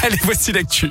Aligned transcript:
Allez, 0.00 0.18
voici 0.22 0.52
l'actu. 0.52 0.90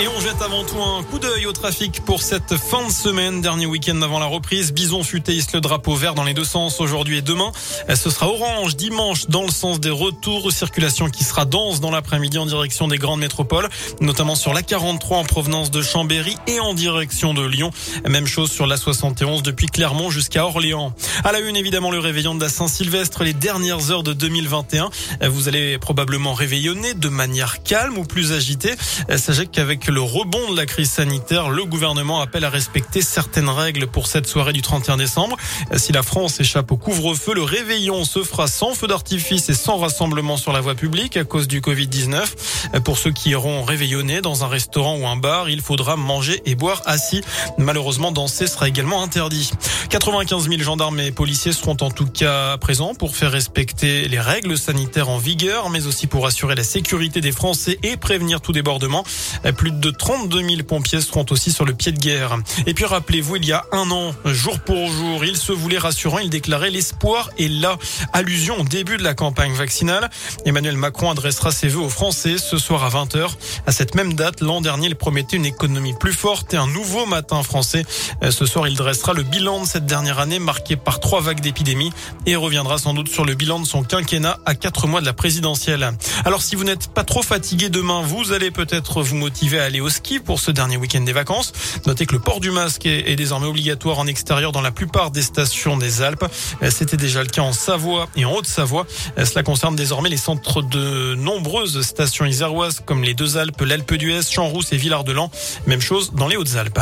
Et 0.00 0.06
on 0.06 0.20
jette 0.20 0.40
avant 0.42 0.62
tout 0.62 0.80
un 0.80 1.02
coup 1.02 1.18
d'œil 1.18 1.46
au 1.46 1.52
trafic 1.52 2.04
pour 2.04 2.22
cette 2.22 2.56
fin 2.56 2.86
de 2.86 2.92
semaine, 2.92 3.40
dernier 3.40 3.66
week-end 3.66 4.00
avant 4.00 4.20
la 4.20 4.26
reprise. 4.26 4.72
Bison 4.72 5.02
futé 5.02 5.34
hisse 5.34 5.52
le 5.52 5.60
drapeau 5.60 5.96
vert 5.96 6.14
dans 6.14 6.22
les 6.22 6.34
deux 6.34 6.44
sens 6.44 6.80
aujourd'hui 6.80 7.18
et 7.18 7.22
demain. 7.22 7.50
Ce 7.92 8.08
sera 8.08 8.28
orange 8.28 8.76
dimanche 8.76 9.26
dans 9.26 9.42
le 9.42 9.50
sens 9.50 9.80
des 9.80 9.90
retours. 9.90 10.52
Circulation 10.52 11.10
qui 11.10 11.24
sera 11.24 11.46
dense 11.46 11.80
dans 11.80 11.90
l'après-midi 11.90 12.38
en 12.38 12.46
direction 12.46 12.86
des 12.86 12.98
grandes 12.98 13.18
métropoles, 13.18 13.68
notamment 14.00 14.36
sur 14.36 14.54
la 14.54 14.62
43 14.62 15.18
en 15.18 15.24
provenance 15.24 15.72
de 15.72 15.82
Chambéry 15.82 16.36
et 16.46 16.60
en 16.60 16.74
direction 16.74 17.34
de 17.34 17.44
Lyon. 17.44 17.72
Même 18.08 18.28
chose 18.28 18.52
sur 18.52 18.68
la 18.68 18.76
71 18.76 19.42
depuis 19.42 19.66
Clermont 19.66 20.10
jusqu'à 20.10 20.46
Orléans. 20.46 20.92
À 21.24 21.32
la 21.32 21.40
une, 21.40 21.56
évidemment, 21.56 21.90
le 21.90 21.98
réveillon 21.98 22.36
de 22.36 22.40
la 22.40 22.48
Saint-Sylvestre, 22.48 23.24
les 23.24 23.32
dernières 23.32 23.90
heures 23.90 24.04
de 24.04 24.12
2021. 24.12 24.90
Vous 25.28 25.48
allez 25.48 25.76
probablement 25.78 26.34
réveillonner 26.34 26.94
de 26.94 27.08
manière 27.08 27.64
calme 27.64 27.98
ou 27.98 28.04
plus 28.04 28.30
agitée. 28.30 28.74
Sachez 29.16 29.48
qu'avec 29.48 29.87
le 29.90 30.00
rebond 30.00 30.52
de 30.52 30.56
la 30.56 30.66
crise 30.66 30.90
sanitaire, 30.90 31.50
le 31.50 31.64
gouvernement 31.64 32.20
appelle 32.20 32.44
à 32.44 32.50
respecter 32.50 33.00
certaines 33.00 33.48
règles 33.48 33.86
pour 33.86 34.06
cette 34.06 34.26
soirée 34.26 34.52
du 34.52 34.62
31 34.62 34.96
décembre. 34.96 35.36
Si 35.76 35.92
la 35.92 36.02
France 36.02 36.40
échappe 36.40 36.70
au 36.72 36.76
couvre-feu, 36.76 37.34
le 37.34 37.42
réveillon 37.42 38.04
se 38.04 38.22
fera 38.22 38.46
sans 38.46 38.74
feu 38.74 38.86
d'artifice 38.86 39.48
et 39.48 39.54
sans 39.54 39.78
rassemblement 39.78 40.36
sur 40.36 40.52
la 40.52 40.60
voie 40.60 40.74
publique 40.74 41.16
à 41.16 41.24
cause 41.24 41.48
du 41.48 41.60
Covid-19. 41.60 42.80
Pour 42.84 42.98
ceux 42.98 43.12
qui 43.12 43.30
iront 43.30 43.64
réveillonner 43.64 44.20
dans 44.20 44.44
un 44.44 44.48
restaurant 44.48 44.96
ou 44.96 45.06
un 45.06 45.16
bar, 45.16 45.48
il 45.48 45.62
faudra 45.62 45.96
manger 45.96 46.42
et 46.44 46.54
boire 46.54 46.82
assis. 46.84 47.22
Malheureusement, 47.56 48.12
danser 48.12 48.46
sera 48.46 48.68
également 48.68 49.02
interdit. 49.02 49.50
95 49.88 50.48
000 50.48 50.60
gendarmes 50.62 51.00
et 51.00 51.12
policiers 51.12 51.52
seront 51.52 51.76
en 51.80 51.90
tout 51.90 52.06
cas 52.06 52.58
présents 52.58 52.94
pour 52.94 53.16
faire 53.16 53.32
respecter 53.32 54.08
les 54.08 54.20
règles 54.20 54.58
sanitaires 54.58 55.08
en 55.08 55.18
vigueur, 55.18 55.70
mais 55.70 55.86
aussi 55.86 56.06
pour 56.06 56.26
assurer 56.26 56.54
la 56.54 56.64
sécurité 56.64 57.20
des 57.20 57.32
Français 57.32 57.78
et 57.82 57.96
prévenir 57.96 58.40
tout 58.40 58.52
débordement. 58.52 59.04
Plus 59.56 59.70
de 59.70 59.77
32 59.86 60.40
000 60.40 60.62
pompiers 60.62 61.00
seront 61.00 61.26
aussi 61.30 61.52
sur 61.52 61.64
le 61.64 61.74
pied 61.74 61.92
de 61.92 61.98
guerre. 61.98 62.36
Et 62.66 62.74
puis 62.74 62.84
rappelez-vous, 62.84 63.36
il 63.36 63.46
y 63.46 63.52
a 63.52 63.64
un 63.72 63.90
an, 63.90 64.14
jour 64.24 64.58
pour 64.60 64.90
jour, 64.90 65.24
il 65.24 65.36
se 65.36 65.52
voulait 65.52 65.78
rassurant, 65.78 66.18
il 66.18 66.30
déclarait 66.30 66.70
l'espoir 66.70 67.30
est 67.38 67.48
là. 67.48 67.76
Allusion 68.12 68.60
au 68.60 68.64
début 68.64 68.96
de 68.96 69.02
la 69.02 69.14
campagne 69.14 69.52
vaccinale. 69.52 70.10
Emmanuel 70.44 70.76
Macron 70.76 71.10
adressera 71.10 71.50
ses 71.50 71.68
vœux 71.68 71.80
aux 71.80 71.88
Français 71.88 72.36
ce 72.38 72.58
soir 72.58 72.84
à 72.84 72.90
20h. 72.90 73.30
À 73.66 73.72
cette 73.72 73.94
même 73.94 74.14
date, 74.14 74.40
l'an 74.40 74.60
dernier, 74.60 74.88
il 74.88 74.96
promettait 74.96 75.36
une 75.36 75.46
économie 75.46 75.94
plus 75.98 76.12
forte 76.12 76.54
et 76.54 76.56
un 76.56 76.66
nouveau 76.66 77.06
matin 77.06 77.42
français. 77.42 77.84
Ce 78.30 78.46
soir, 78.46 78.68
il 78.68 78.76
dressera 78.76 79.12
le 79.12 79.22
bilan 79.22 79.62
de 79.62 79.66
cette 79.66 79.86
dernière 79.86 80.18
année 80.18 80.38
marquée 80.38 80.76
par 80.76 81.00
trois 81.00 81.20
vagues 81.20 81.40
d'épidémie 81.40 81.92
et 82.26 82.36
reviendra 82.36 82.78
sans 82.78 82.94
doute 82.94 83.08
sur 83.08 83.24
le 83.24 83.34
bilan 83.34 83.60
de 83.60 83.66
son 83.66 83.82
quinquennat 83.82 84.38
à 84.46 84.54
quatre 84.54 84.86
mois 84.86 85.00
de 85.00 85.06
la 85.06 85.12
présidentielle. 85.12 85.90
Alors 86.24 86.42
si 86.42 86.56
vous 86.56 86.64
n'êtes 86.64 86.88
pas 86.88 87.04
trop 87.04 87.22
fatigué 87.22 87.68
demain, 87.68 88.02
vous 88.02 88.32
allez 88.32 88.50
peut-être 88.50 89.02
vous 89.02 89.16
motiver 89.16 89.60
à 89.60 89.67
aller 89.68 89.80
au 89.80 89.90
ski 89.90 90.18
pour 90.18 90.40
ce 90.40 90.50
dernier 90.50 90.76
week-end 90.76 91.02
des 91.02 91.12
vacances. 91.12 91.52
Notez 91.86 92.06
que 92.06 92.14
le 92.14 92.20
port 92.20 92.40
du 92.40 92.50
masque 92.50 92.86
est, 92.86 93.16
désormais 93.16 93.46
obligatoire 93.46 93.98
en 93.98 94.06
extérieur 94.06 94.50
dans 94.50 94.62
la 94.62 94.70
plupart 94.70 95.10
des 95.10 95.22
stations 95.22 95.76
des 95.76 96.02
Alpes. 96.02 96.24
C'était 96.70 96.96
déjà 96.96 97.22
le 97.22 97.28
cas 97.28 97.42
en 97.42 97.52
Savoie 97.52 98.08
et 98.16 98.24
en 98.24 98.32
Haute-Savoie. 98.32 98.86
Cela 99.22 99.42
concerne 99.42 99.76
désormais 99.76 100.08
les 100.08 100.16
centres 100.16 100.62
de 100.62 101.14
nombreuses 101.14 101.82
stations 101.82 102.24
iséroises 102.24 102.80
comme 102.84 103.02
les 103.02 103.14
Deux 103.14 103.36
Alpes, 103.36 103.60
l'Alpe 103.60 103.94
d'Huez, 103.94 104.22
Champs-Rousse 104.30 104.72
et 104.72 104.76
Villard-de-Lans. 104.76 105.30
Même 105.66 105.80
chose 105.80 106.12
dans 106.14 106.28
les 106.28 106.36
Hautes-Alpes. 106.36 106.80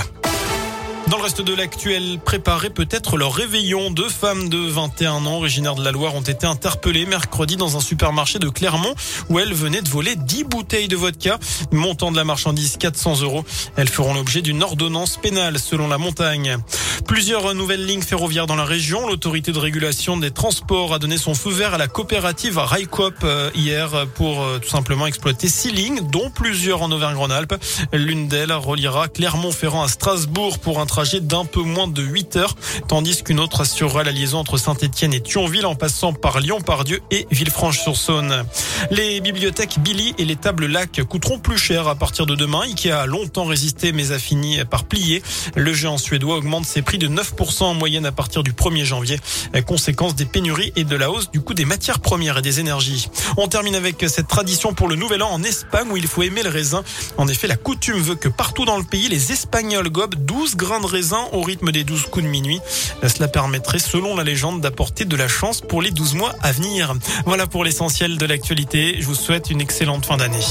Le 1.16 1.22
reste 1.22 1.40
de 1.40 1.54
l'actuel, 1.54 2.20
préparer 2.22 2.68
peut-être 2.68 3.16
leur 3.16 3.32
réveillon. 3.32 3.90
Deux 3.90 4.08
femmes 4.08 4.50
de 4.50 4.58
21 4.58 5.24
ans, 5.24 5.36
originaires 5.36 5.74
de 5.74 5.82
la 5.82 5.90
Loire, 5.90 6.14
ont 6.14 6.20
été 6.20 6.46
interpellées 6.46 7.06
mercredi 7.06 7.56
dans 7.56 7.76
un 7.76 7.80
supermarché 7.80 8.38
de 8.38 8.50
Clermont 8.50 8.94
où 9.30 9.38
elles 9.38 9.54
venaient 9.54 9.80
de 9.80 9.88
voler 9.88 10.14
10 10.14 10.44
bouteilles 10.44 10.88
de 10.88 10.96
vodka, 10.96 11.38
montant 11.72 12.12
de 12.12 12.16
la 12.16 12.24
marchandise 12.24 12.76
400 12.76 13.22
euros. 13.22 13.44
Elles 13.76 13.88
feront 13.88 14.12
l'objet 14.12 14.42
d'une 14.42 14.62
ordonnance 14.62 15.16
pénale 15.16 15.58
selon 15.58 15.88
la 15.88 15.96
montagne. 15.96 16.58
Plusieurs 17.04 17.54
nouvelles 17.54 17.84
lignes 17.84 18.02
ferroviaires 18.02 18.46
dans 18.46 18.56
la 18.56 18.64
région. 18.64 19.06
L'autorité 19.06 19.52
de 19.52 19.58
régulation 19.58 20.16
des 20.16 20.30
transports 20.30 20.94
a 20.94 20.98
donné 20.98 21.18
son 21.18 21.34
feu 21.34 21.50
vert 21.50 21.74
à 21.74 21.78
la 21.78 21.88
coopérative 21.88 22.58
Railcoop 22.58 23.14
euh, 23.22 23.50
hier 23.54 24.06
pour 24.14 24.42
euh, 24.42 24.58
tout 24.58 24.68
simplement 24.68 25.06
exploiter 25.06 25.48
six 25.48 25.72
lignes, 25.72 26.00
dont 26.10 26.30
plusieurs 26.30 26.82
en 26.82 26.90
Auvergne-Rhône-Alpes. 26.90 27.54
L'une 27.92 28.28
d'elles 28.28 28.52
reliera 28.52 29.08
Clermont-Ferrand 29.08 29.82
à 29.82 29.88
Strasbourg 29.88 30.58
pour 30.58 30.80
un 30.80 30.86
trajet 30.86 31.20
d'un 31.20 31.44
peu 31.44 31.62
moins 31.62 31.86
de 31.86 32.02
8 32.02 32.36
heures, 32.36 32.56
tandis 32.88 33.22
qu'une 33.22 33.40
autre 33.40 33.60
assurera 33.60 34.02
la 34.02 34.12
liaison 34.12 34.38
entre 34.38 34.56
Saint-Etienne 34.56 35.14
et 35.14 35.20
Thionville 35.20 35.66
en 35.66 35.74
passant 35.74 36.12
par 36.12 36.40
Lyon-Pardieu 36.40 37.00
et 37.10 37.26
Villefranche-sur-Saône. 37.30 38.44
Les 38.90 39.20
bibliothèques 39.20 39.78
Billy 39.80 40.14
et 40.18 40.24
les 40.24 40.36
tables 40.36 40.66
lac 40.66 41.02
coûteront 41.08 41.38
plus 41.38 41.58
cher 41.58 41.88
à 41.88 41.94
partir 41.94 42.26
de 42.26 42.34
demain. 42.34 42.62
Ikea 42.62 42.92
a 42.92 43.06
longtemps 43.06 43.44
résisté 43.44 43.92
mais 43.92 44.12
a 44.12 44.18
fini 44.18 44.58
par 44.64 44.84
plier. 44.84 45.22
Le 45.54 45.72
géant 45.72 45.98
suédois 45.98 46.36
augmente 46.36 46.64
ses 46.64 46.82
prix 46.86 46.98
de 46.98 47.08
9% 47.08 47.64
en 47.64 47.74
moyenne 47.74 48.06
à 48.06 48.12
partir 48.12 48.44
du 48.44 48.52
1er 48.52 48.84
janvier, 48.84 49.18
conséquence 49.66 50.14
des 50.14 50.24
pénuries 50.24 50.72
et 50.76 50.84
de 50.84 50.94
la 50.94 51.10
hausse 51.10 51.32
du 51.32 51.40
coût 51.40 51.52
des 51.52 51.64
matières 51.64 51.98
premières 51.98 52.38
et 52.38 52.42
des 52.42 52.60
énergies. 52.60 53.08
On 53.36 53.48
termine 53.48 53.74
avec 53.74 54.04
cette 54.08 54.28
tradition 54.28 54.72
pour 54.72 54.86
le 54.86 54.94
nouvel 54.94 55.22
an 55.24 55.30
en 55.32 55.42
Espagne 55.42 55.88
où 55.90 55.96
il 55.96 56.06
faut 56.06 56.22
aimer 56.22 56.44
le 56.44 56.48
raisin. 56.48 56.84
En 57.18 57.26
effet, 57.26 57.48
la 57.48 57.56
coutume 57.56 58.00
veut 58.00 58.14
que 58.14 58.28
partout 58.28 58.64
dans 58.64 58.78
le 58.78 58.84
pays, 58.84 59.08
les 59.08 59.32
Espagnols 59.32 59.90
gobent 59.90 60.14
12 60.14 60.54
grains 60.54 60.80
de 60.80 60.86
raisin 60.86 61.24
au 61.32 61.42
rythme 61.42 61.72
des 61.72 61.82
12 61.82 62.02
coups 62.04 62.24
de 62.24 62.30
minuit. 62.30 62.60
Cela 63.02 63.26
permettrait, 63.26 63.80
selon 63.80 64.14
la 64.14 64.22
légende, 64.22 64.60
d'apporter 64.60 65.04
de 65.04 65.16
la 65.16 65.26
chance 65.26 65.60
pour 65.60 65.82
les 65.82 65.90
12 65.90 66.14
mois 66.14 66.32
à 66.40 66.52
venir. 66.52 66.94
Voilà 67.26 67.48
pour 67.48 67.64
l'essentiel 67.64 68.16
de 68.16 68.26
l'actualité. 68.26 68.96
Je 69.00 69.06
vous 69.06 69.16
souhaite 69.16 69.50
une 69.50 69.60
excellente 69.60 70.06
fin 70.06 70.16
d'année. 70.16 70.46